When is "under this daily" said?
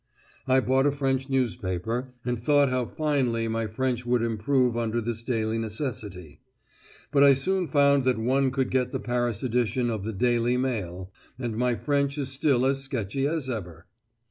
4.75-5.59